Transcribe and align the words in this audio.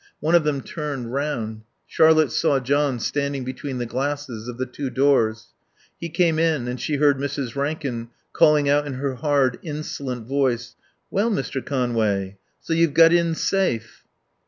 One 0.19 0.33
of 0.33 0.43
them 0.43 0.61
turned 0.61 1.13
round. 1.13 1.61
Charlotte 1.85 2.31
saw 2.31 2.59
John 2.59 2.99
standing 2.99 3.43
between 3.43 3.77
the 3.77 3.85
glasses 3.85 4.47
of 4.47 4.57
the 4.57 4.65
two 4.65 4.89
doors. 4.89 5.49
He 5.99 6.09
came 6.09 6.39
in 6.39 6.67
and 6.67 6.81
she 6.81 6.95
heard 6.95 7.19
Mrs. 7.19 7.55
Rankin 7.55 8.09
calling 8.33 8.67
out 8.67 8.87
in 8.87 8.93
her 8.93 9.13
hard, 9.13 9.59
insolent 9.61 10.25
voice, 10.25 10.75
"Well, 11.11 11.29
Mr. 11.29 11.63
Conway, 11.63 12.39
so 12.59 12.73
you've 12.73 12.95
got 12.95 13.13
in 13.13 13.35
safe." 13.35 14.07